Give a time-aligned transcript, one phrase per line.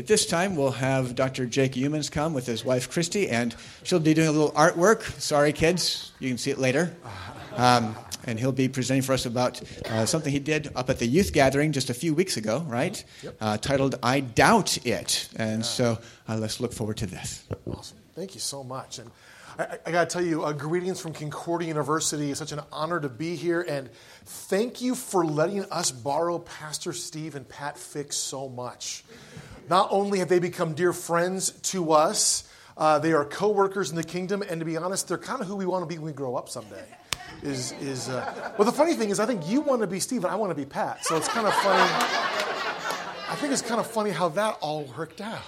[0.00, 1.44] at this time, we'll have Dr.
[1.44, 5.02] Jake Humans come with his wife, Christy, and she'll be doing a little artwork.
[5.20, 6.96] Sorry, kids, you can see it later.
[7.54, 7.94] Um,
[8.24, 11.34] and he'll be presenting for us about uh, something he did up at the youth
[11.34, 13.04] gathering just a few weeks ago, right?
[13.22, 13.36] Yep.
[13.42, 15.28] Uh, titled I Doubt It.
[15.36, 15.66] And yeah.
[15.66, 17.44] so uh, let's look forward to this.
[17.70, 17.98] Awesome.
[18.14, 19.00] Thank you so much.
[19.00, 19.10] And
[19.58, 22.30] I, I got to tell you, uh, greetings from Concordia University.
[22.30, 23.60] It's such an honor to be here.
[23.60, 23.90] And
[24.24, 29.04] thank you for letting us borrow Pastor Steve and Pat Fix so much.
[29.70, 32.42] Not only have they become dear friends to us,
[32.76, 34.42] uh, they are co workers in the kingdom.
[34.42, 36.34] And to be honest, they're kind of who we want to be when we grow
[36.34, 36.84] up someday.
[37.44, 40.24] Is, is uh, well, the funny thing is, I think you want to be Steve
[40.24, 41.06] and I want to be Pat.
[41.06, 41.88] So it's kind of funny.
[43.28, 45.40] I think it's kind of funny how that all worked out.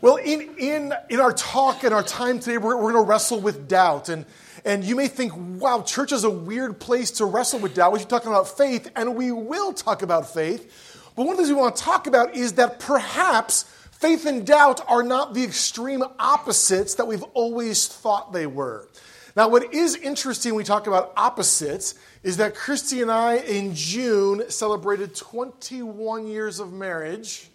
[0.00, 3.40] Well, in, in, in our talk and our time today, we're, we're going to wrestle
[3.40, 4.10] with doubt.
[4.10, 4.26] And,
[4.64, 7.92] and you may think, wow, church is a weird place to wrestle with doubt.
[7.92, 10.93] We should talk about faith, and we will talk about faith.
[11.14, 14.46] But one of the things we want to talk about is that perhaps faith and
[14.46, 18.88] doubt are not the extreme opposites that we've always thought they were.
[19.36, 23.74] Now, what is interesting when we talk about opposites is that Christy and I in
[23.74, 27.50] June celebrated 21 years of marriage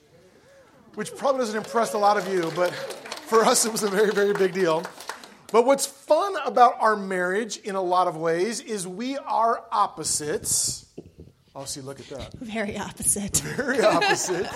[0.95, 4.11] which probably doesn't impress a lot of you, but for us it was a very,
[4.11, 4.83] very big deal.
[5.51, 10.85] But what's fun about our marriage in a lot of ways is we are opposites.
[11.59, 12.33] Oh, see, look at that.
[12.39, 13.37] Very opposite.
[13.57, 14.47] Very opposite.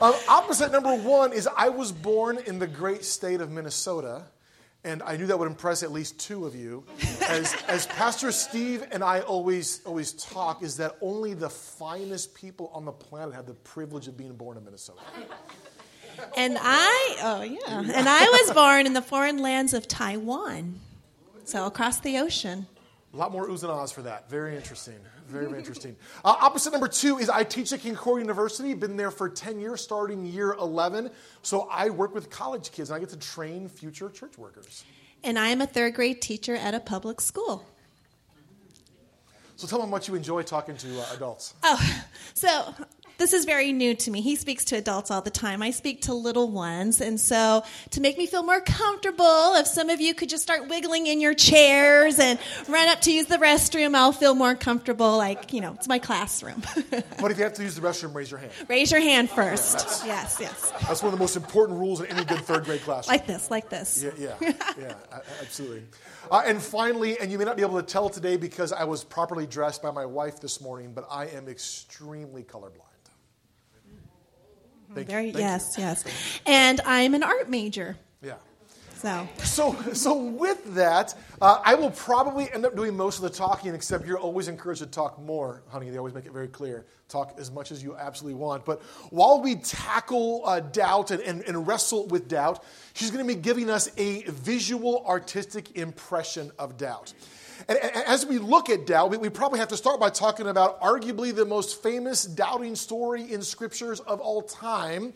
[0.00, 4.22] um, opposite number one is I was born in the great state of Minnesota,
[4.84, 6.84] and I knew that would impress at least two of you.
[7.28, 12.70] As, as Pastor Steve and I always, always talk, is that only the finest people
[12.72, 15.00] on the planet have the privilege of being born in Minnesota.
[16.38, 20.80] And I, oh yeah, and I was born in the foreign lands of Taiwan,
[21.44, 22.66] so across the ocean.
[23.14, 24.28] A lot more oohs and ahs for that.
[24.28, 24.96] Very interesting.
[25.28, 25.94] Very, very interesting.
[26.24, 28.74] Uh, opposite number two is I teach at Concordia University.
[28.74, 31.10] Been there for 10 years, starting year 11.
[31.42, 34.84] So I work with college kids and I get to train future church workers.
[35.22, 37.64] And I am a third grade teacher at a public school.
[39.54, 41.54] So tell them what you enjoy talking to uh, adults.
[41.62, 41.96] Oh,
[42.34, 42.74] so
[43.18, 44.20] this is very new to me.
[44.20, 45.62] He speaks to adults all the time.
[45.62, 47.00] I speak to little ones.
[47.00, 50.68] And so, to make me feel more comfortable, if some of you could just start
[50.68, 52.38] wiggling in your chairs and
[52.68, 55.16] run up to use the restroom, I'll feel more comfortable.
[55.16, 56.62] Like, you know, it's my classroom.
[56.90, 58.52] but if you have to use the restroom, raise your hand.
[58.68, 60.04] Raise your hand first.
[60.06, 60.72] yes, yes.
[60.86, 63.14] That's one of the most important rules in any good third grade classroom.
[63.14, 64.02] Like this, like this.
[64.02, 64.94] Yeah, yeah, yeah,
[65.40, 65.84] absolutely.
[66.30, 69.04] Uh, and finally, and you may not be able to tell today because I was
[69.04, 72.93] properly dressed by my wife this morning, but I am extremely colorblind.
[74.94, 75.38] Thank Very, you.
[75.38, 75.84] yes, you.
[75.84, 76.04] yes.
[76.46, 77.96] And I'm an art major.
[78.22, 78.34] Yeah.
[78.94, 83.28] So, so, so with that, uh, I will probably end up doing most of the
[83.28, 85.90] talking, except you're always encouraged to talk more, honey.
[85.90, 86.86] They always make it very clear.
[87.08, 88.64] Talk as much as you absolutely want.
[88.64, 93.34] But while we tackle uh, doubt and, and, and wrestle with doubt, she's going to
[93.34, 97.12] be giving us a visual, artistic impression of doubt.
[97.68, 101.34] And as we look at doubt, we probably have to start by talking about arguably
[101.34, 105.12] the most famous doubting story in scriptures of all time.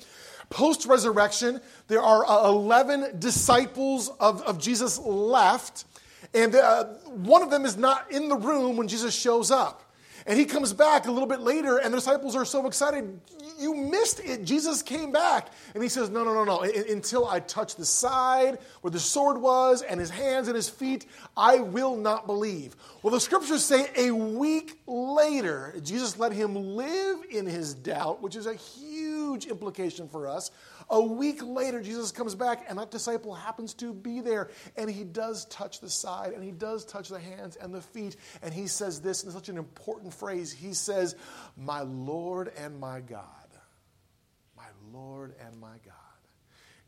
[0.50, 5.84] Post resurrection, there are uh, 11 disciples of, of Jesus left,
[6.32, 9.87] and uh, one of them is not in the room when Jesus shows up.
[10.28, 13.18] And he comes back a little bit later, and the disciples are so excited.
[13.58, 14.44] You missed it.
[14.44, 15.48] Jesus came back.
[15.72, 16.60] And he says, No, no, no, no.
[16.60, 21.06] Until I touch the side where the sword was, and his hands and his feet,
[21.34, 22.76] I will not believe.
[23.02, 28.36] Well, the scriptures say a week later, Jesus let him live in his doubt, which
[28.36, 30.50] is a huge implication for us.
[30.90, 34.50] A week later, Jesus comes back, and that disciple happens to be there.
[34.76, 38.16] And he does touch the side, and he does touch the hands and the feet.
[38.42, 40.50] And he says this, and such an important phrase.
[40.50, 41.14] He says,
[41.56, 43.22] My Lord and my God.
[44.56, 45.94] My Lord and my God.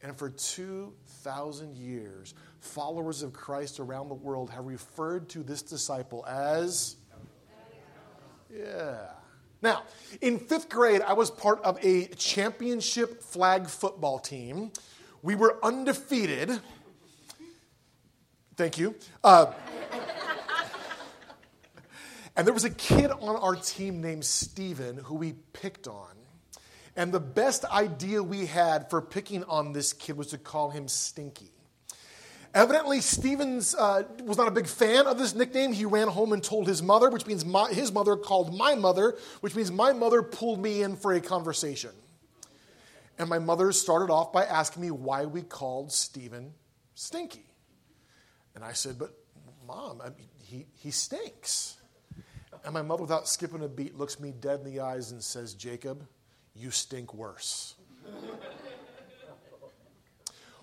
[0.02, 6.24] And for 2,000 years, followers of Christ around the world have referred to this disciple
[6.26, 6.96] as.
[8.50, 9.10] Yeah.
[9.62, 9.82] Now,
[10.21, 14.72] in fifth grade, I was part of a championship flag football team.
[15.22, 16.60] We were undefeated.
[18.57, 18.95] Thank you.
[19.22, 19.53] Uh,
[22.36, 26.09] and there was a kid on our team named Steven who we picked on.
[26.97, 30.89] And the best idea we had for picking on this kid was to call him
[30.89, 31.51] Stinky.
[32.52, 35.72] Evidently, Stevens uh, was not a big fan of this nickname.
[35.72, 39.16] He ran home and told his mother, which means my, his mother called my mother,
[39.41, 41.91] which means my mother pulled me in for a conversation.
[43.18, 46.52] And my mother started off by asking me why we called Stephen
[46.94, 47.47] Stinky.
[48.56, 49.14] And I said, But
[49.64, 51.76] mom, I mean, he, he stinks.
[52.64, 55.54] And my mother, without skipping a beat, looks me dead in the eyes and says,
[55.54, 56.04] Jacob,
[56.54, 57.76] you stink worse.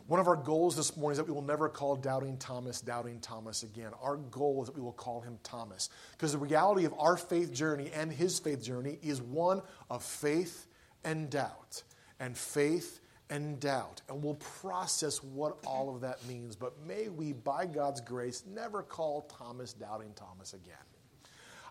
[0.07, 3.19] One of our goals this morning is that we will never call Doubting Thomas Doubting
[3.19, 3.92] Thomas again.
[4.01, 5.89] Our goal is that we will call him Thomas.
[6.13, 10.68] Because the reality of our faith journey and his faith journey is one of faith
[11.04, 11.83] and doubt,
[12.21, 14.01] and faith and doubt.
[14.07, 16.56] And we'll process what all of that means.
[16.56, 20.75] But may we, by God's grace, never call Thomas Doubting Thomas again.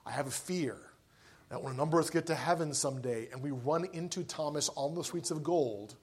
[0.04, 0.76] I have a fear
[1.48, 4.68] that when a number of us get to heaven someday and we run into Thomas
[4.76, 5.96] on the streets of gold,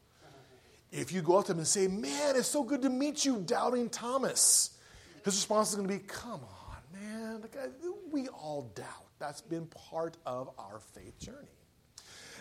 [0.93, 3.39] if you go up to him and say, Man, it's so good to meet you,
[3.39, 4.77] doubting Thomas,
[5.25, 7.43] his response is going to be, Come on, man.
[8.11, 9.07] We all doubt.
[9.19, 11.47] That's been part of our faith journey.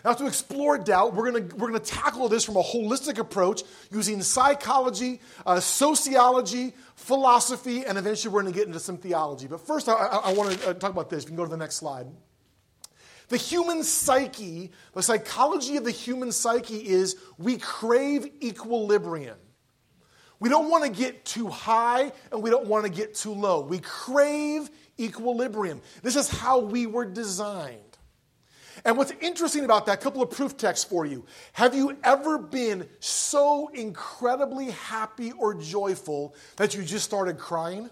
[0.05, 4.21] Now, to explore doubt, we're going we're gonna tackle this from a holistic approach using
[4.21, 9.47] psychology, uh, sociology, philosophy, and eventually we're going to get into some theology.
[9.47, 11.23] But first, I, I, I want to uh, talk about this.
[11.23, 12.07] You can go to the next slide.
[13.29, 19.37] The human psyche, the psychology of the human psyche is we crave equilibrium.
[20.39, 23.61] We don't want to get too high and we don't want to get too low.
[23.61, 25.81] We crave equilibrium.
[26.01, 27.79] This is how we were designed.
[28.85, 31.25] And what's interesting about that, a couple of proof texts for you.
[31.53, 37.89] Have you ever been so incredibly happy or joyful that you just started crying?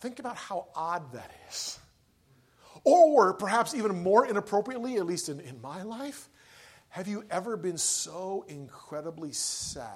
[0.00, 1.78] Think about how odd that is.
[2.84, 6.28] Or perhaps even more inappropriately, at least in, in my life,
[6.88, 9.94] have you ever been so incredibly sad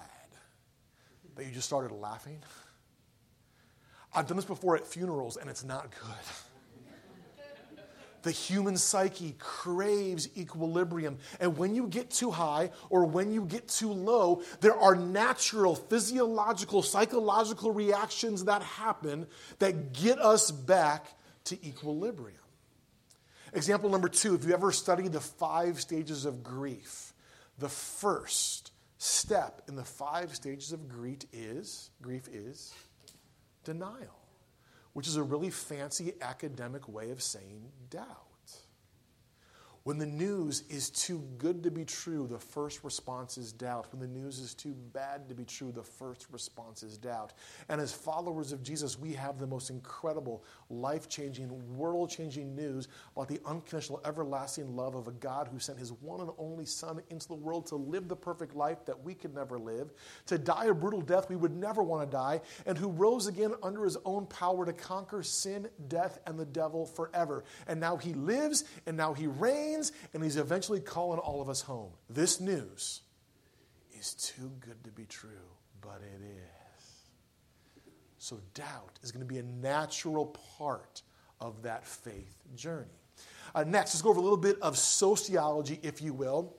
[1.34, 2.38] that you just started laughing?
[4.14, 7.80] I've done this before at funerals and it's not good.
[8.22, 11.18] The human psyche craves equilibrium.
[11.40, 15.74] And when you get too high or when you get too low, there are natural,
[15.74, 19.26] physiological, psychological reactions that happen
[19.58, 21.06] that get us back
[21.44, 22.38] to equilibrium.
[23.54, 27.12] Example number two if you ever studied the five stages of grief,
[27.58, 32.74] the first step in the five stages of grief is grief is
[33.62, 34.18] denial,
[34.92, 38.23] which is a really fancy academic way of saying doubt.
[39.84, 43.88] When the news is too good to be true, the first response is doubt.
[43.92, 47.34] When the news is too bad to be true, the first response is doubt.
[47.68, 52.88] And as followers of Jesus, we have the most incredible, life changing, world changing news
[53.14, 57.02] about the unconditional, everlasting love of a God who sent his one and only Son
[57.10, 59.92] into the world to live the perfect life that we could never live,
[60.24, 63.52] to die a brutal death we would never want to die, and who rose again
[63.62, 67.44] under his own power to conquer sin, death, and the devil forever.
[67.66, 69.73] And now he lives, and now he reigns
[70.12, 71.90] and he's eventually calling all of us home.
[72.08, 73.02] This news
[73.98, 75.30] is too good to be true,
[75.80, 76.74] but it is.
[78.18, 80.26] So, doubt is going to be a natural
[80.58, 81.02] part
[81.40, 82.86] of that faith journey.
[83.54, 86.54] Uh, next, let's go over a little bit of sociology, if you will.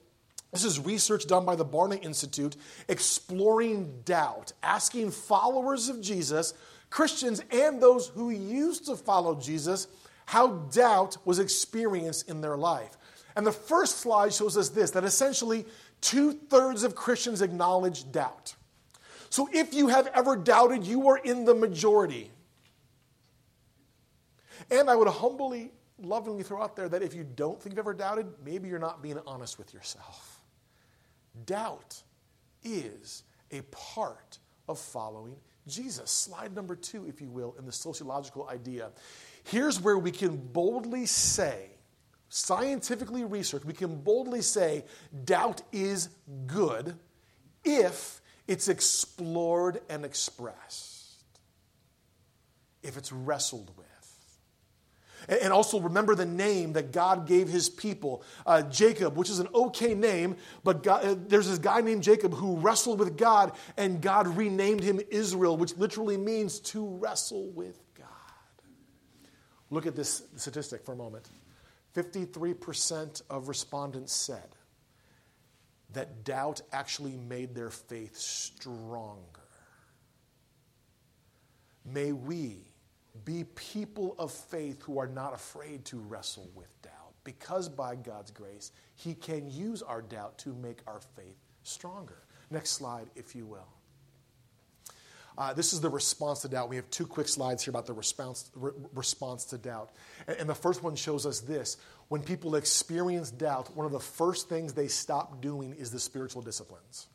[0.51, 2.55] This is research done by the Barna Institute
[2.87, 6.53] exploring doubt, asking followers of Jesus,
[6.89, 9.87] Christians, and those who used to follow Jesus,
[10.25, 12.97] how doubt was experienced in their life.
[13.35, 15.65] And the first slide shows us this that essentially
[16.01, 18.55] two thirds of Christians acknowledge doubt.
[19.29, 22.31] So if you have ever doubted, you are in the majority.
[24.71, 27.93] And I would humbly, lovingly throw out there that if you don't think you've ever
[27.93, 30.39] doubted, maybe you're not being honest with yourself.
[31.45, 32.01] Doubt
[32.63, 35.35] is a part of following
[35.67, 36.09] Jesus.
[36.09, 38.91] Slide number two, if you will, in the sociological idea.
[39.43, 41.74] Here's where we can boldly say
[42.35, 44.83] scientifically researched, we can boldly say
[45.23, 46.09] doubt is
[46.47, 46.97] good
[47.63, 51.15] if it's explored and expressed,
[52.83, 53.85] if it's wrestled with.
[55.41, 59.47] And also remember the name that God gave his people, uh, Jacob, which is an
[59.55, 64.01] okay name, but God, uh, there's this guy named Jacob who wrestled with God, and
[64.01, 68.07] God renamed him Israel, which literally means to wrestle with God.
[69.69, 71.29] Look at this statistic for a moment.
[71.95, 74.55] 53% of respondents said
[75.93, 79.21] that doubt actually made their faith stronger.
[81.85, 82.57] May we
[83.23, 88.31] be people of faith who are not afraid to wrestle with doubt, because by God's
[88.31, 92.23] grace, He can use our doubt to make our faith stronger.
[92.51, 93.69] Next slide, if you will.
[95.37, 96.69] Uh, this is the response to doubt.
[96.69, 99.91] We have two quick slides here about the response, re- response to doubt.
[100.27, 101.77] And, and the first one shows us this
[102.07, 106.41] when people experience doubt, one of the first things they stop doing is the spiritual
[106.41, 107.07] disciplines.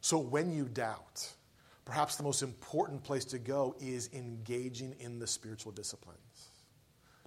[0.00, 1.28] So when you doubt,
[1.84, 6.23] perhaps the most important place to go is engaging in the spiritual disciplines.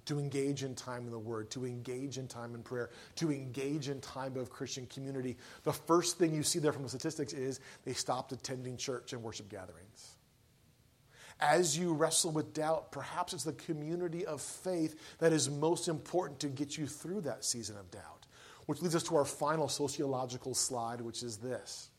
[0.08, 3.90] To engage in time in the Word, to engage in time in prayer, to engage
[3.90, 7.60] in time of Christian community, the first thing you see there from the statistics is
[7.84, 10.16] they stopped attending church and worship gatherings.
[11.40, 16.40] As you wrestle with doubt, perhaps it's the community of faith that is most important
[16.40, 18.26] to get you through that season of doubt.
[18.64, 21.90] Which leads us to our final sociological slide, which is this.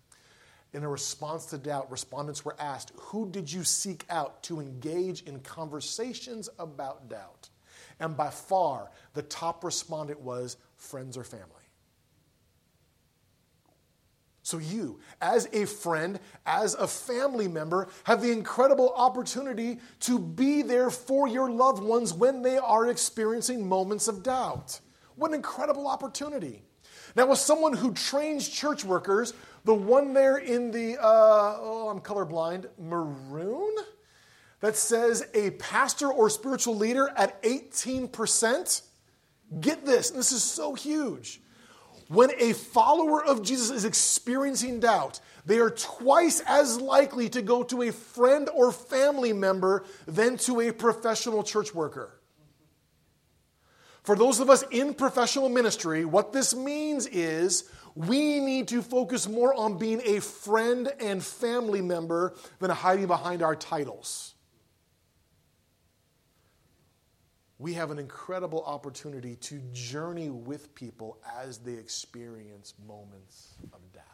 [0.73, 5.23] In a response to doubt, respondents were asked, Who did you seek out to engage
[5.23, 7.49] in conversations about doubt?
[7.99, 11.45] And by far, the top respondent was friends or family.
[14.41, 20.63] So, you, as a friend, as a family member, have the incredible opportunity to be
[20.63, 24.79] there for your loved ones when they are experiencing moments of doubt.
[25.17, 26.63] What an incredible opportunity.
[27.15, 29.33] Now, as someone who trains church workers,
[29.65, 33.75] the one there in the, uh, oh, I'm colorblind, maroon,
[34.61, 38.81] that says a pastor or spiritual leader at 18%,
[39.59, 41.41] get this, this is so huge.
[42.07, 47.63] When a follower of Jesus is experiencing doubt, they are twice as likely to go
[47.63, 52.19] to a friend or family member than to a professional church worker.
[54.03, 59.27] For those of us in professional ministry, what this means is we need to focus
[59.27, 64.33] more on being a friend and family member than hiding behind our titles.
[67.59, 74.05] We have an incredible opportunity to journey with people as they experience moments of doubt.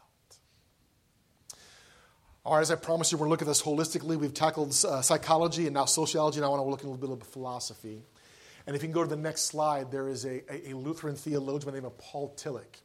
[2.44, 4.18] All right, as I promised you, we're going to look at this holistically.
[4.18, 7.16] We've tackled uh, psychology and now sociology, and I want to look at a little
[7.16, 8.04] bit of philosophy.
[8.66, 11.66] And if you can go to the next slide, there is a, a, Lutheran theologian
[11.66, 12.82] by the name of Paul Tillich.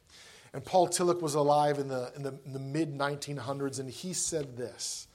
[0.53, 4.13] And Paul Tillich was alive in the, in the, in the mid 1900s, and he
[4.13, 5.07] said this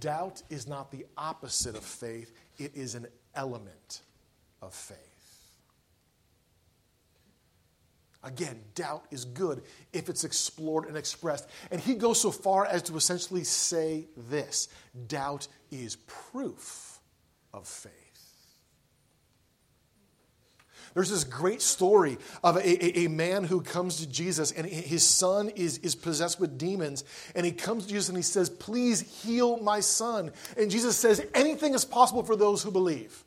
[0.00, 4.00] Doubt is not the opposite of faith, it is an element
[4.60, 4.96] of faith.
[8.24, 9.62] Again, doubt is good
[9.92, 11.48] if it's explored and expressed.
[11.70, 14.68] And he goes so far as to essentially say this
[15.06, 16.98] doubt is proof
[17.54, 17.94] of faith.
[20.94, 25.04] There's this great story of a, a, a, man who comes to Jesus and his
[25.04, 27.04] son is, is possessed with demons.
[27.36, 30.32] And he comes to Jesus and he says, Please heal my son.
[30.56, 33.22] And Jesus says, Anything is possible for those who believe.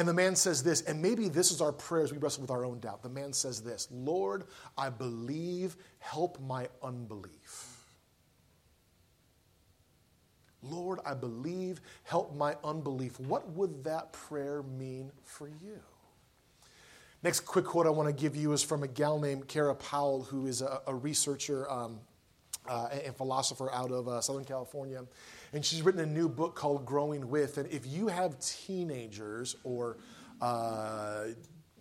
[0.00, 2.50] And the man says this, and maybe this is our prayer as we wrestle with
[2.50, 3.02] our own doubt.
[3.02, 4.44] The man says this Lord,
[4.78, 7.84] I believe, help my unbelief.
[10.62, 13.20] Lord, I believe, help my unbelief.
[13.20, 15.78] What would that prayer mean for you?
[17.22, 20.22] Next quick quote I want to give you is from a gal named Kara Powell,
[20.22, 22.00] who is a, a researcher um,
[22.70, 25.02] uh, and philosopher out of uh, Southern California.
[25.52, 27.58] And she's written a new book called Growing With.
[27.58, 29.98] And if you have teenagers or
[30.40, 31.24] uh,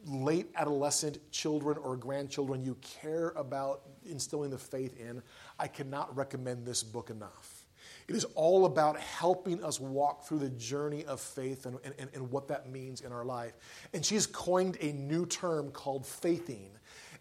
[0.05, 5.22] late adolescent children or grandchildren you care about instilling the faith in,
[5.60, 7.67] I cannot recommend this book enough.
[8.08, 12.31] It is all about helping us walk through the journey of faith and, and, and
[12.31, 13.53] what that means in our life.
[13.93, 16.72] And she's coined a new term called faithing.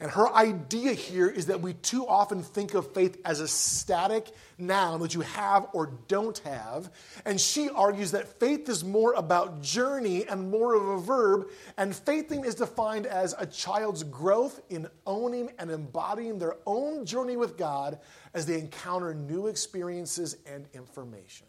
[0.01, 4.29] And her idea here is that we too often think of faith as a static
[4.57, 6.91] noun that you have or don't have.
[7.25, 11.49] And she argues that faith is more about journey and more of a verb.
[11.77, 17.37] And faithing is defined as a child's growth in owning and embodying their own journey
[17.37, 17.99] with God
[18.35, 21.49] as they encounter new experiences and information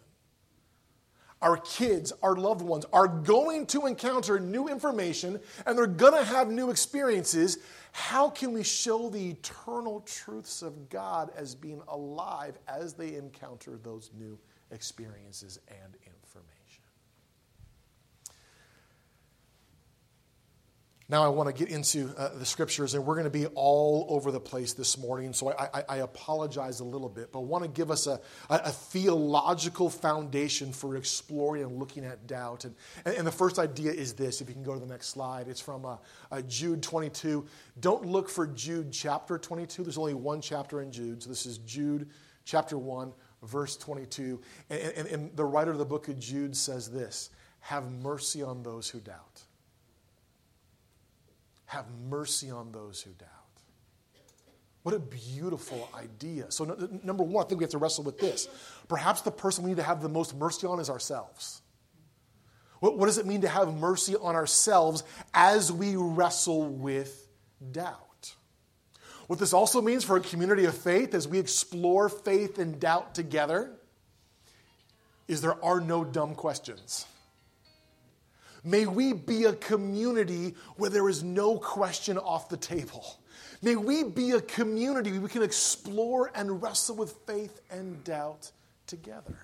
[1.42, 6.24] our kids, our loved ones are going to encounter new information and they're going to
[6.24, 7.60] have new experiences.
[7.92, 13.78] How can we show the eternal truths of God as being alive as they encounter
[13.78, 14.38] those new
[14.72, 16.84] experiences and information?
[21.12, 24.06] Now, I want to get into uh, the scriptures, and we're going to be all
[24.10, 27.64] over the place this morning, so I, I, I apologize a little bit, but want
[27.64, 32.66] to give us a, a, a, theological foundation for exploring and looking at doubt.
[32.66, 32.76] And,
[33.06, 35.48] and, and, the first idea is this if you can go to the next slide,
[35.48, 35.98] it's from uh,
[36.32, 37.44] uh, Jude 22.
[37.80, 41.58] Don't look for Jude chapter 22, there's only one chapter in Jude, so this is
[41.60, 42.08] Jude
[42.46, 43.12] chapter 1,
[43.42, 44.40] verse 22.
[44.70, 48.62] and, and, and the writer of the book of Jude says this Have mercy on
[48.62, 49.29] those who doubt
[51.70, 53.30] have mercy on those who doubt.
[54.82, 56.50] What a beautiful idea.
[56.50, 58.48] So, n- number one, I think we have to wrestle with this.
[58.88, 61.62] Perhaps the person we need to have the most mercy on is ourselves.
[62.80, 67.28] What, what does it mean to have mercy on ourselves as we wrestle with
[67.72, 68.34] doubt?
[69.28, 73.14] What this also means for a community of faith as we explore faith and doubt
[73.14, 73.70] together
[75.28, 77.06] is there are no dumb questions.
[78.64, 83.20] May we be a community where there is no question off the table.
[83.62, 88.52] May we be a community where we can explore and wrestle with faith and doubt
[88.88, 89.38] together.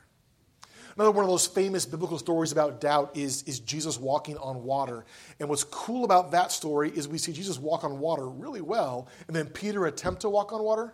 [0.96, 5.06] Another one of those famous biblical stories about doubt is, is Jesus walking on water.
[5.42, 9.10] And what's cool about that story is we see Jesus walk on water really well,
[9.28, 10.94] and then Peter attempt to walk on water.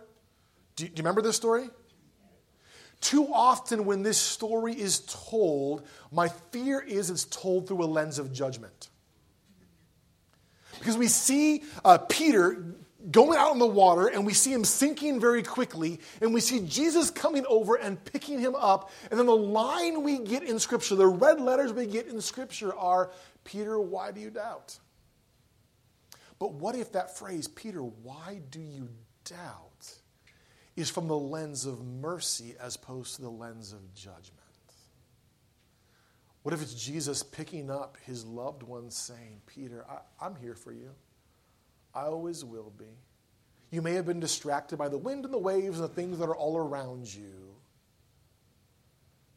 [0.74, 1.70] Do you, do you remember this story?
[3.02, 8.18] Too often, when this story is told, my fear is it's told through a lens
[8.18, 8.88] of judgment.
[10.78, 12.64] Because we see uh, Peter
[13.10, 16.60] going out in the water and we see him sinking very quickly and we see
[16.60, 18.90] Jesus coming over and picking him up.
[19.10, 22.74] And then the line we get in Scripture, the red letters we get in Scripture
[22.74, 23.10] are
[23.42, 24.78] Peter, why do you doubt?
[26.38, 28.88] But what if that phrase, Peter, why do you
[29.24, 29.71] doubt,
[30.76, 34.38] is from the lens of mercy as opposed to the lens of judgment?
[36.42, 40.72] What if it's Jesus picking up his loved one saying, Peter, I, am here for
[40.72, 40.90] you.
[41.94, 42.86] I always will be.
[43.70, 46.28] You may have been distracted by the wind and the waves and the things that
[46.28, 47.54] are all around you,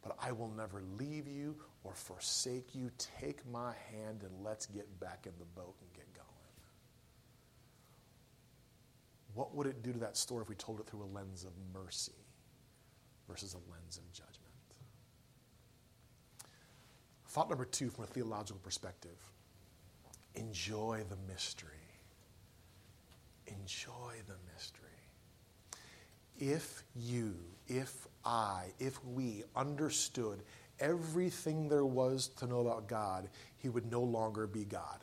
[0.01, 2.89] but I will never leave you or forsake you.
[2.97, 6.25] Take my hand and let's get back in the boat and get going.
[9.35, 11.51] What would it do to that story if we told it through a lens of
[11.73, 12.13] mercy
[13.27, 14.39] versus a lens of judgment?
[17.27, 19.17] Thought number two from a theological perspective
[20.35, 21.71] enjoy the mystery.
[23.47, 24.89] Enjoy the mystery.
[26.37, 27.35] If you,
[27.67, 30.41] if I, if we understood
[30.79, 34.99] everything there was to know about God, he would no longer be God.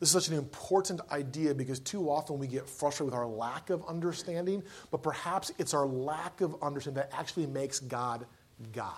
[0.00, 3.68] This is such an important idea because too often we get frustrated with our lack
[3.68, 8.26] of understanding, but perhaps it's our lack of understanding that actually makes God
[8.72, 8.94] God.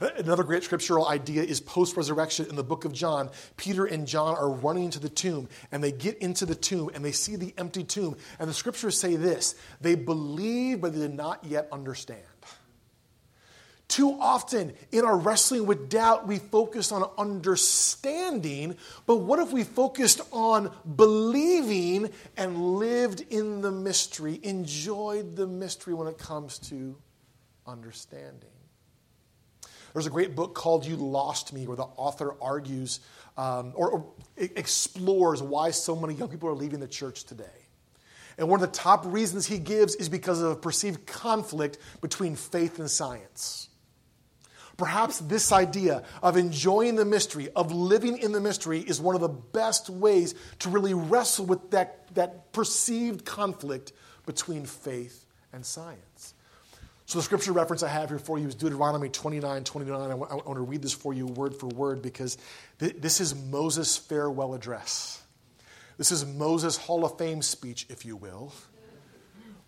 [0.00, 3.30] Another great scriptural idea is post resurrection in the book of John.
[3.56, 7.04] Peter and John are running to the tomb, and they get into the tomb and
[7.04, 8.16] they see the empty tomb.
[8.40, 12.22] And the scriptures say this they believe, but they did not yet understand.
[13.94, 18.76] Too often in our wrestling with doubt, we focus on understanding,
[19.06, 25.94] but what if we focused on believing and lived in the mystery, enjoyed the mystery
[25.94, 26.96] when it comes to
[27.68, 28.50] understanding?
[29.92, 32.98] There's a great book called You Lost Me, where the author argues
[33.36, 37.44] um, or, or explores why so many young people are leaving the church today.
[38.38, 42.34] And one of the top reasons he gives is because of a perceived conflict between
[42.34, 43.68] faith and science.
[44.76, 49.20] Perhaps this idea of enjoying the mystery, of living in the mystery, is one of
[49.20, 53.92] the best ways to really wrestle with that, that perceived conflict
[54.26, 56.34] between faith and science.
[57.06, 60.10] So, the scripture reference I have here for you is Deuteronomy 29 29.
[60.10, 62.38] I want, want to read this for you word for word because
[62.78, 65.22] th- this is Moses' farewell address.
[65.98, 68.52] This is Moses' Hall of Fame speech, if you will.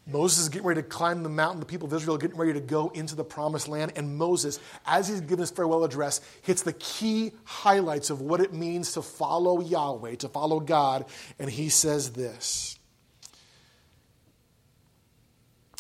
[0.09, 1.59] Moses is getting ready to climb the mountain.
[1.59, 3.93] The people of Israel are getting ready to go into the promised land.
[3.97, 8.53] And Moses, as he's giving his farewell address, hits the key highlights of what it
[8.53, 11.07] means to follow Yahweh, to follow God.
[11.41, 12.79] And he says this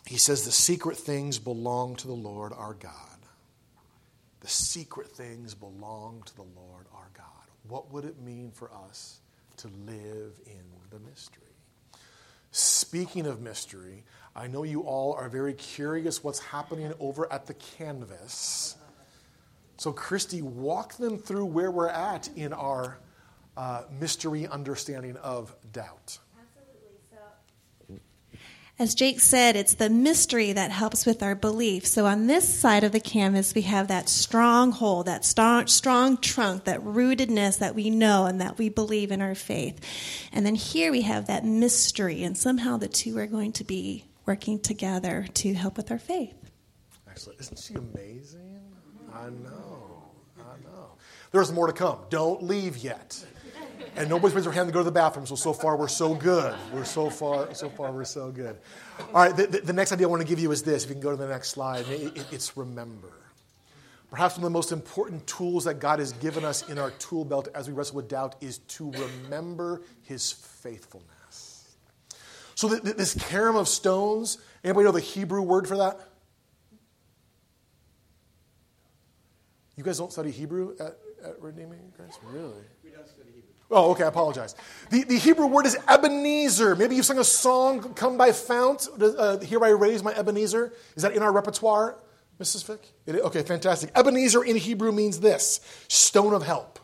[0.06, 2.92] He says, The secret things belong to the Lord our God.
[4.40, 7.26] The secret things belong to the Lord our God.
[7.68, 9.20] What would it mean for us
[9.58, 11.42] to live in the mystery?
[12.52, 14.04] Speaking of mystery,
[14.36, 18.76] I know you all are very curious what's happening over at the canvas.
[19.78, 22.98] So, Christy, walk them through where we're at in our
[23.56, 26.18] uh, mystery understanding of doubt.
[26.38, 26.98] Absolutely.
[27.10, 27.96] So,
[28.78, 31.86] as Jake said, it's the mystery that helps with our belief.
[31.86, 36.64] So on this side of the canvas, we have that stronghold, that strong, strong trunk,
[36.64, 39.80] that rootedness that we know and that we believe in our faith.
[40.30, 44.04] And then here we have that mystery, and somehow the two are going to be
[44.26, 46.50] working together to help with our faith.
[47.08, 47.40] Excellent.
[47.40, 48.60] Isn't she amazing?
[49.12, 50.02] I know.
[50.38, 50.90] I know.
[51.32, 51.98] There's more to come.
[52.10, 53.24] Don't leave yet
[53.96, 55.26] and nobody's raised their hand to go to the bathroom.
[55.26, 56.54] So so far we're so good.
[56.72, 58.58] We're so far so far we're so good.
[59.12, 59.36] All right.
[59.36, 60.84] The, the, next idea I want to give you is this.
[60.84, 63.12] If you can go to the next slide, it, it, it's remember.
[64.10, 67.24] Perhaps one of the most important tools that God has given us in our tool
[67.24, 71.15] belt as we wrestle with doubt is to remember His faithfulness.
[72.56, 74.38] So this cairn of stones.
[74.64, 76.00] Anybody know the Hebrew word for that?
[79.76, 82.18] You guys don't study Hebrew at, at Redeeming Grace?
[82.24, 82.54] Really?
[82.82, 83.50] We don't study Hebrew.
[83.70, 84.54] Oh, okay, I apologize.
[84.88, 86.74] The, the Hebrew word is Ebenezer.
[86.76, 90.72] Maybe you've sung a song, Come Thou Fount, uh, Here I Raise My Ebenezer.
[90.96, 91.98] Is that in our repertoire?
[92.40, 92.64] Mrs.
[92.64, 92.80] Fick?
[93.04, 93.90] It, okay, fantastic.
[93.94, 96.78] Ebenezer in Hebrew means this stone of help.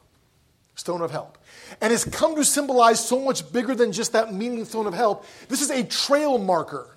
[0.75, 1.39] Stone of help.
[1.81, 5.27] And it's come to symbolize so much bigger than just that meaning stone of help.
[5.49, 6.93] This is a trail marker.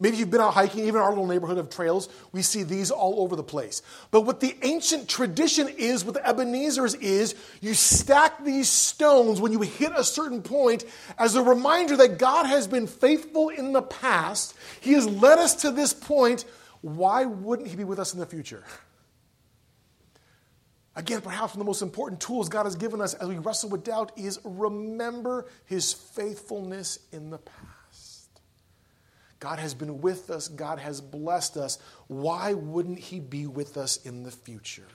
[0.00, 3.20] Maybe you've been out hiking, even our little neighborhood of trails, we see these all
[3.20, 3.80] over the place.
[4.10, 9.60] But what the ancient tradition is with Ebenezer's is you stack these stones when you
[9.60, 10.84] hit a certain point
[11.16, 14.54] as a reminder that God has been faithful in the past.
[14.80, 16.44] He has led us to this point.
[16.80, 18.64] Why wouldn't He be with us in the future?
[20.96, 23.70] Again, perhaps one of the most important tools God has given us as we wrestle
[23.70, 28.40] with doubt is remember His faithfulness in the past.
[29.40, 31.78] God has been with us, God has blessed us.
[32.06, 34.86] Why wouldn't He be with us in the future?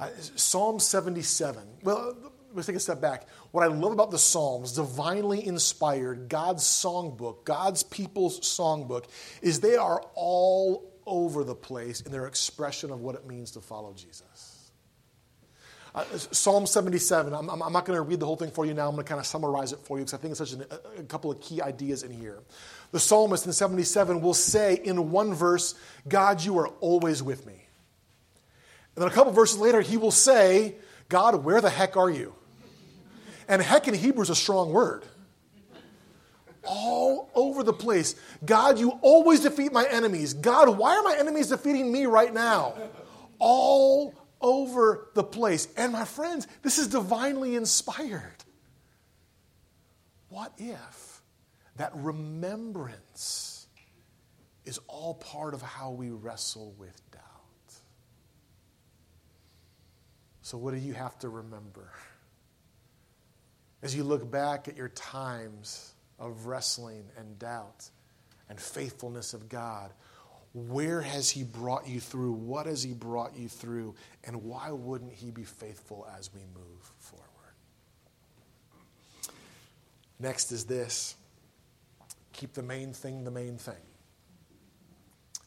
[0.00, 1.62] Uh, Psalm 77.
[1.82, 2.16] Well,
[2.52, 3.28] let's take a step back.
[3.52, 9.04] What I love about the Psalms, divinely inspired, God's songbook, God's people's songbook,
[9.42, 13.60] is they are all over the place in their expression of what it means to
[13.60, 14.55] follow Jesus.
[15.96, 18.86] Uh, Psalm 77, I'm, I'm not going to read the whole thing for you now.
[18.86, 20.66] I'm going to kind of summarize it for you because I think it's such an,
[20.70, 22.40] a, a couple of key ideas in here.
[22.92, 25.74] The psalmist in 77 will say in one verse,
[26.06, 27.54] God, you are always with me.
[28.94, 30.74] And then a couple verses later, he will say,
[31.08, 32.34] God, where the heck are you?
[33.48, 35.02] And heck in Hebrew is a strong word.
[36.62, 38.16] All over the place.
[38.44, 40.34] God, you always defeat my enemies.
[40.34, 42.74] God, why are my enemies defeating me right now?
[43.38, 44.14] All
[44.46, 45.66] over the place.
[45.76, 48.44] And my friends, this is divinely inspired.
[50.28, 51.20] What if
[51.76, 53.66] that remembrance
[54.64, 57.22] is all part of how we wrestle with doubt?
[60.42, 61.90] So, what do you have to remember?
[63.82, 67.90] As you look back at your times of wrestling and doubt
[68.48, 69.92] and faithfulness of God,
[70.56, 72.32] where has He brought you through?
[72.32, 73.94] What has He brought you through?
[74.24, 77.26] And why wouldn't He be faithful as we move forward?
[80.18, 81.14] Next is this
[82.32, 83.74] keep the main thing the main thing.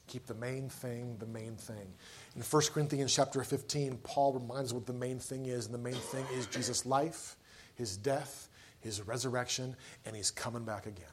[0.06, 1.94] Keep the main thing the main thing.
[2.36, 5.80] In 1 Corinthians chapter 15, Paul reminds us what the main thing is, and the
[5.80, 7.36] main thing is Jesus' life,
[7.74, 8.48] his death,
[8.80, 11.06] his resurrection, and he's coming back again.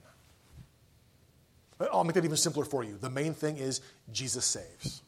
[1.80, 2.98] Uh, I'll make that even simpler for you.
[2.98, 3.80] The main thing is
[4.12, 5.02] Jesus saves.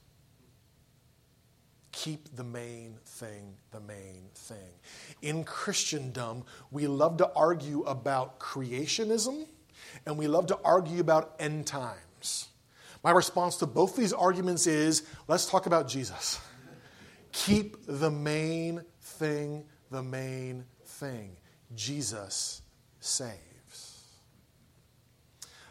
[1.93, 4.71] Keep the main thing the main thing.
[5.23, 9.47] In Christendom, we love to argue about creationism
[10.07, 12.49] and we love to argue about end times.
[13.03, 16.41] My response to both these arguments is let's talk about Jesus.
[17.33, 21.37] Keep the main thing the main thing.
[21.75, 22.63] Jesus
[23.01, 23.48] saves.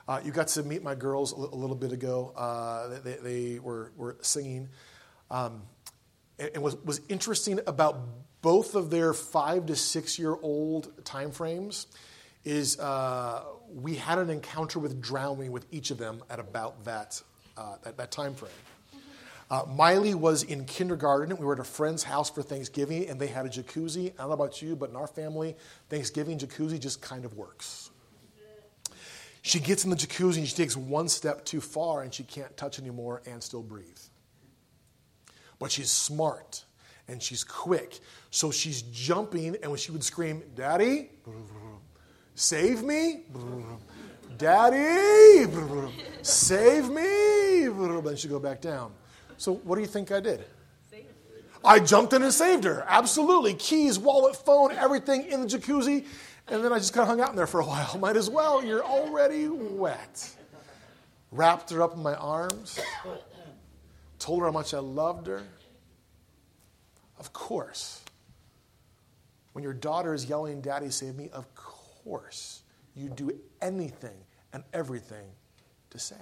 [0.08, 2.34] Uh, you got to meet my girls a, little bit ago.
[2.36, 4.70] Uh, they, they were, were singing.
[5.30, 5.64] Um,
[6.40, 8.00] and, and was, was interesting about
[8.42, 11.88] both of their five to six year old time frames
[12.46, 13.44] is uh,
[13.74, 17.22] we had an encounter with drowning with each of them at about that,
[17.58, 18.52] uh, that, that time frame.
[19.50, 21.36] Uh, Miley was in kindergarten.
[21.38, 24.14] We were at a friend's house for Thanksgiving, and they had a jacuzzi.
[24.14, 25.56] I don't know about you, but in our family,
[25.90, 27.90] Thanksgiving jacuzzi just kind of works.
[29.48, 32.58] She gets in the jacuzzi and she takes one step too far and she can't
[32.58, 33.98] touch anymore and still breathe.
[35.58, 36.66] But she's smart
[37.08, 38.02] and she's quick.
[38.30, 41.12] So she's jumping, and when she would scream, Daddy,
[42.36, 43.22] save me,
[44.38, 45.50] Daddy,
[46.24, 48.92] save me, then she'd go back down.
[49.38, 50.44] So what do you think I did?
[51.64, 52.86] I jumped in and saved her.
[52.86, 53.54] Absolutely.
[53.54, 56.06] Keys, wallet, phone, everything in the jacuzzi.
[56.50, 57.98] And then I just kind of hung out in there for a while.
[58.00, 60.30] Might as well, you're already wet.
[61.32, 62.80] Wrapped her up in my arms,
[64.18, 65.44] told her how much I loved her.
[67.20, 68.02] Of course,
[69.52, 72.62] when your daughter is yelling, Daddy, save me, of course,
[72.96, 74.16] you do anything
[74.54, 75.26] and everything
[75.90, 76.18] to save.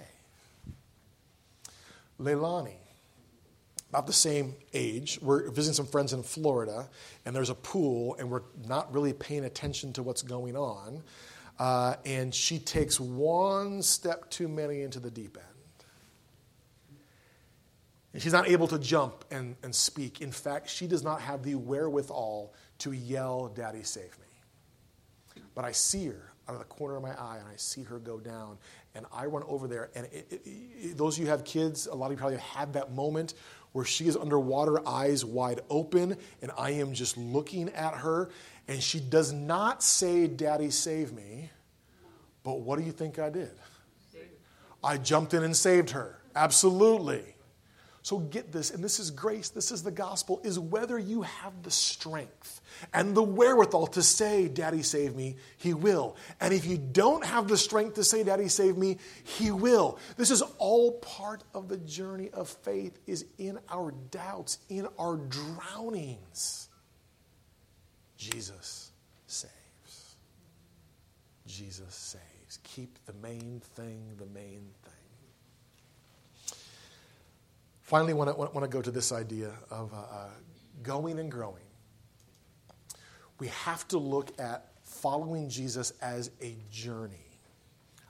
[2.18, 2.76] Leilani,
[3.96, 5.18] about the same age.
[5.22, 6.86] We're visiting some friends in Florida,
[7.24, 11.02] and there's a pool, and we're not really paying attention to what's going on.
[11.58, 15.46] Uh, and she takes one step too many into the deep end.
[18.12, 20.20] And she's not able to jump and, and speak.
[20.20, 25.42] In fact, she does not have the wherewithal to yell, Daddy, save me.
[25.54, 27.98] But I see her out of the corner of my eye, and I see her
[27.98, 28.58] go down,
[28.94, 29.90] and I run over there.
[29.94, 32.36] And it, it, it, those of you who have kids, a lot of you probably
[32.36, 33.32] have had that moment
[33.72, 38.30] where she is underwater, eyes wide open, and I am just looking at her,
[38.68, 41.50] and she does not say, Daddy, save me.
[42.42, 43.52] But what do you think I did?
[44.82, 46.18] I jumped in and saved her.
[46.34, 47.35] Absolutely.
[48.06, 51.64] So get this, and this is grace, this is the gospel, is whether you have
[51.64, 52.60] the strength
[52.94, 56.14] and the wherewithal to say, Daddy, save me, He will.
[56.40, 59.98] And if you don't have the strength to say, Daddy, save me, He will.
[60.16, 65.16] This is all part of the journey of faith, is in our doubts, in our
[65.16, 66.68] drownings.
[68.16, 68.92] Jesus
[69.26, 70.14] saves.
[71.44, 72.60] Jesus saves.
[72.62, 74.95] Keep the main thing the main thing.
[77.86, 80.28] Finally, I want to, go to this idea of uh, uh,
[80.82, 81.62] going and growing.
[83.38, 87.38] We have to look at following Jesus as a journey.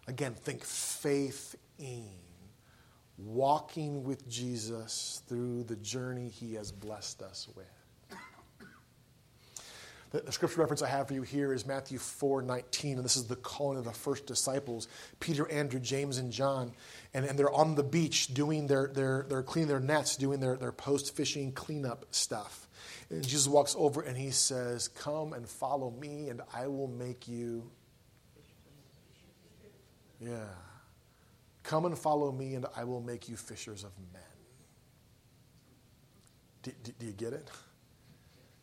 [0.08, 2.08] Again, think faith in,
[3.18, 7.66] walking with Jesus through the journey he has blessed us with.
[10.24, 13.24] The, scripture reference I have for you here is Matthew 4 19, and this is
[13.24, 14.88] the calling of the first disciples
[15.20, 16.72] Peter, Andrew, James, and John.
[17.12, 20.56] And, and they're on the beach doing their, their, they're cleaning their nets, doing their,
[20.56, 22.68] their post fishing cleanup stuff.
[23.10, 27.28] And Jesus walks over and he says, Come and follow me, and I will make
[27.28, 27.70] you.
[30.20, 30.46] Yeah.
[31.62, 34.22] Come and follow me, and I will make you fishers of men.
[36.62, 37.50] Do, do, do you get it?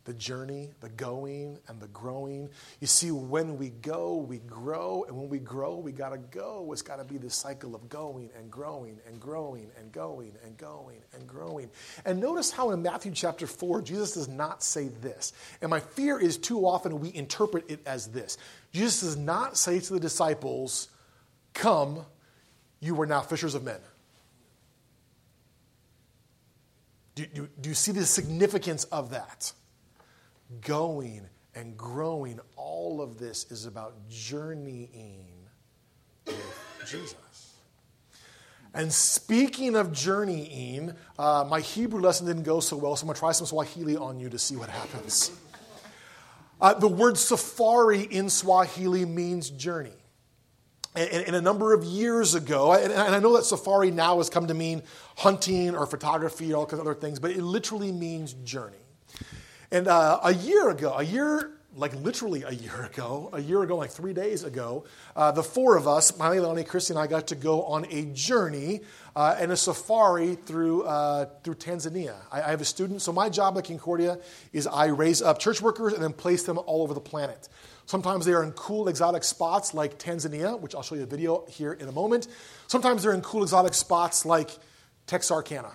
[0.06, 2.50] The journey, the going, and the growing.
[2.82, 6.70] You see, when we go, we grow, and when we grow, we got to go.
[6.74, 10.58] It's got to be this cycle of going and growing and growing and going and
[10.58, 11.70] going and growing.
[12.04, 15.32] And notice how in Matthew chapter 4, Jesus does not say this.
[15.62, 18.38] And my fear is too often we interpret it as this
[18.72, 20.90] Jesus does not say to the disciples,
[21.54, 22.06] Come,
[22.80, 23.80] you are now fishers of men.
[27.16, 29.54] Do, do, do you see the significance of that?
[30.62, 35.28] Going and growing, all of this is about journeying
[36.26, 37.16] with Jesus.
[38.74, 43.16] And speaking of journeying, uh, my Hebrew lesson didn't go so well, so I'm going
[43.16, 45.32] to try some Swahili on you to see what happens.
[46.60, 49.92] Uh, the word safari in Swahili means journey.
[50.96, 54.30] And, and, a number of years ago, and, and, I know that safari now has
[54.30, 54.84] come to mean
[55.18, 58.83] hunting or photography or all kinds of other things, but it literally means journey.
[59.72, 63.78] And uh, a year ago, a year, like literally a year ago, a year ago,
[63.78, 67.28] like three days ago, uh, the four of us, Miley, Lonnie, Christy, and I got
[67.28, 68.82] to go on a journey
[69.16, 72.16] uh, and a safari through, uh, through Tanzania.
[72.32, 74.20] I, I, have a student, so my job at Concordia
[74.52, 77.50] is I raise up church workers and then place them all over the planet.
[77.86, 81.46] Sometimes they are in cool exotic spots like Tanzania, which I'll show you a video
[81.50, 82.28] here in a moment.
[82.68, 84.52] Sometimes they're in cool exotic spots like
[85.06, 85.72] Texarkana.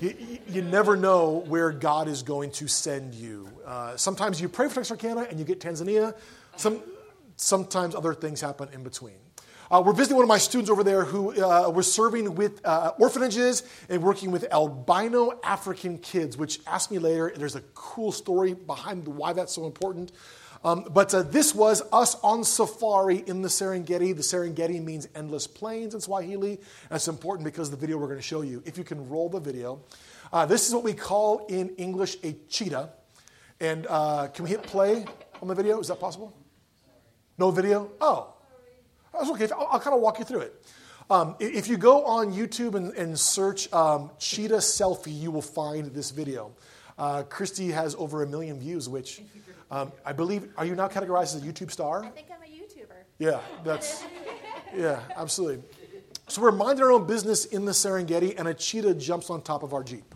[0.00, 3.48] You, you, never know where God is going to send you.
[3.64, 6.16] Uh, sometimes you pray for Texarkana and you get Tanzania.
[6.56, 6.82] Some,
[7.36, 9.14] sometimes other things happen in between.
[9.70, 12.92] Uh, we're visiting one of my students over there who uh, was serving with uh,
[12.98, 17.28] orphanages and working with albino African kids, which ask me later.
[17.28, 20.10] And there's a cool story behind why that's so important.
[20.64, 24.16] Um, but uh, this was us on safari in the Serengeti.
[24.16, 26.58] The Serengeti means endless plains in Swahili.
[26.88, 29.40] That's important because the video we're going to show you, if you can roll the
[29.40, 29.82] video,
[30.32, 32.90] uh, this is what we call in English a cheetah.
[33.60, 35.04] And uh, can we hit play
[35.42, 35.80] on the video?
[35.80, 36.34] Is that possible?
[37.36, 37.90] No video?
[38.00, 38.32] Oh,
[39.12, 39.48] that's okay.
[39.52, 40.64] I'll, I'll kind of walk you through it.
[41.10, 45.92] Um, if you go on YouTube and, and search um, cheetah selfie, you will find
[45.92, 46.52] this video.
[46.98, 49.22] Uh, Christy has over a million views, which
[49.70, 52.04] um, I believe, are you now categorized as a YouTube star?
[52.04, 52.94] I think I'm a YouTuber.
[53.18, 54.04] Yeah, that's,
[54.76, 55.62] yeah, absolutely.
[56.28, 59.62] So we're minding our own business in the Serengeti, and a cheetah jumps on top
[59.62, 60.14] of our Jeep.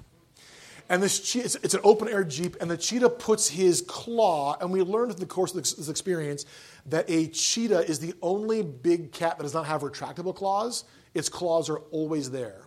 [0.89, 4.57] And this cheetah, it's, it's, an open air Jeep, and the cheetah puts his claw,
[4.61, 6.47] and we learned in the course of this experience
[6.87, 10.85] that a cheetah is the only big cat that does not have retractable claws.
[11.15, 12.63] Its claws are always there.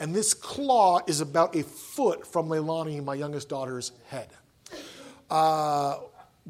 [0.00, 4.28] And this claw is about a foot from Leilani, my youngest daughter's head.
[5.30, 5.98] Uh,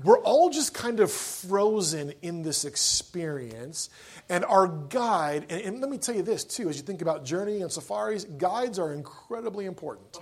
[0.05, 3.91] we're all just kind of frozen in this experience.
[4.29, 7.25] And our guide, and, and, let me tell you this too, as you think about
[7.25, 10.19] journeying and safaris, guides are incredibly important.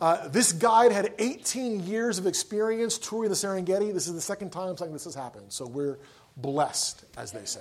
[0.00, 3.92] Uh, this guide had 18 years of experience touring the Serengeti.
[3.92, 5.46] This is the second time something this has happened.
[5.48, 5.98] So we're
[6.36, 7.60] blessed, as they say.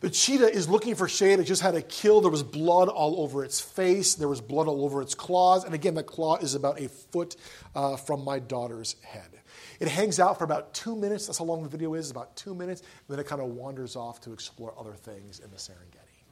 [0.00, 1.40] The cheetah is looking for shade.
[1.40, 2.20] It just had a kill.
[2.20, 4.14] There was blood all over its face.
[4.14, 5.64] There was blood all over its claws.
[5.64, 7.34] And again, the claw is about a foot
[7.74, 9.40] uh, from my daughter's head.
[9.80, 11.26] It hangs out for about two minutes.
[11.26, 12.80] That's how long the video is, about two minutes.
[12.80, 16.22] And then it kind of wanders off to explore other things in the Serengeti.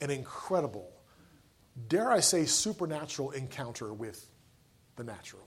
[0.00, 0.90] An incredible,
[1.88, 4.28] dare I say, supernatural encounter with
[4.96, 5.46] the natural.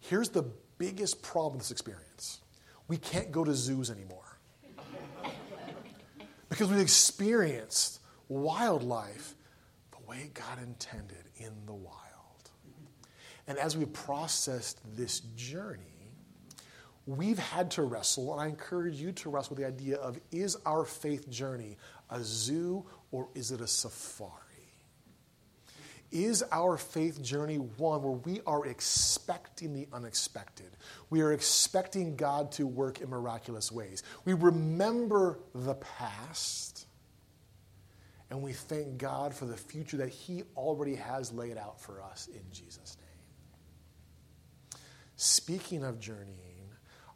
[0.00, 0.44] Here's the
[0.78, 2.40] biggest problem with this experience
[2.86, 4.27] we can't go to zoos anymore.
[6.48, 9.34] Because we've experienced wildlife,
[9.90, 12.04] the way God intended in the wild.
[13.46, 16.12] And as we processed this journey,
[17.06, 20.56] we've had to wrestle, and I encourage you to wrestle with the idea of is
[20.66, 21.76] our faith journey
[22.10, 24.47] a zoo or is it a safari?
[26.10, 30.70] Is our faith journey one where we are expecting the unexpected?
[31.10, 34.02] We are expecting God to work in miraculous ways.
[34.24, 36.86] We remember the past
[38.30, 42.28] and we thank God for the future that He already has laid out for us
[42.28, 44.82] in Jesus' name.
[45.16, 46.68] Speaking of journeying,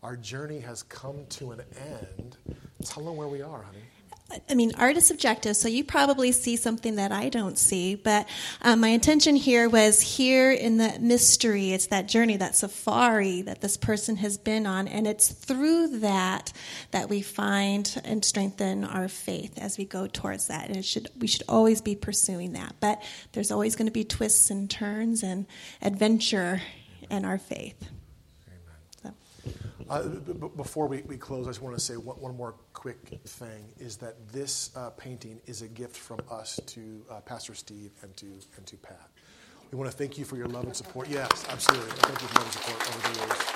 [0.03, 2.37] our journey has come to an end.
[2.85, 3.85] Tell them where we are, honey.
[4.49, 7.95] I mean, art is subjective, so you probably see something that I don't see.
[7.95, 8.29] But
[8.63, 13.61] um, my intention here was here in the mystery, it's that journey, that safari that
[13.61, 16.53] this person has been on, and it's through that
[16.91, 20.69] that we find and strengthen our faith as we go towards that.
[20.69, 22.77] And it should we should always be pursuing that.
[22.81, 25.47] But there's always going to be twists and turns and
[25.81, 26.63] adventure
[27.11, 27.89] in our faith.
[29.89, 30.03] Uh,
[30.57, 33.97] before we, we close, I just want to say one, one more quick thing is
[33.99, 38.27] that this uh, painting is a gift from us to uh, Pastor Steve and to,
[38.57, 39.11] and to Pat.
[39.71, 41.09] We want to thank you for your love and support.
[41.09, 41.91] Yes, absolutely.
[41.93, 43.53] Thank you for love and support over the years.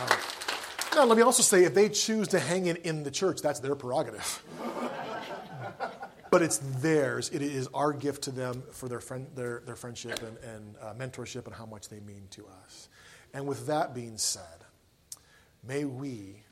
[0.00, 3.42] Um, now, let me also say if they choose to hang it in the church,
[3.42, 4.42] that's their prerogative.
[6.30, 7.30] but it's theirs.
[7.32, 10.94] It is our gift to them for their, friend, their, their friendship and, and uh,
[10.94, 12.88] mentorship and how much they mean to us.
[13.34, 14.59] And with that being said,
[15.66, 16.42] May we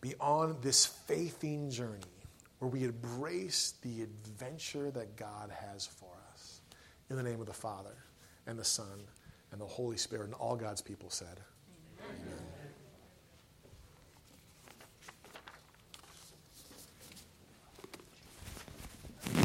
[0.00, 2.00] be on this faithing journey
[2.58, 6.60] where we embrace the adventure that God has for us.
[7.10, 7.96] In the name of the Father,
[8.46, 9.04] and the Son,
[9.52, 11.40] and the Holy Spirit, and all God's people said,
[12.00, 12.22] Amen.
[12.22, 12.55] Amen.